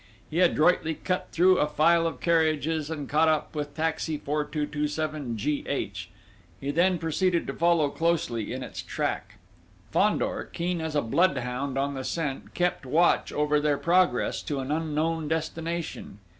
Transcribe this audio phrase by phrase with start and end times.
[0.31, 6.09] He adroitly cut through a file of carriages and caught up taxi 4227 G.H.
[6.59, 9.35] He then proceeded to follow closely in its track.
[9.91, 14.71] Fandor, keen as a bloodhound on the scent, kept watch over their progress to an
[14.71, 16.17] unknown destination.